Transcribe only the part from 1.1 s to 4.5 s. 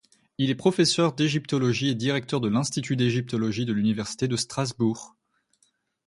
d'égyptologie et directeur de l'Institut d'égyptologie de l'Université de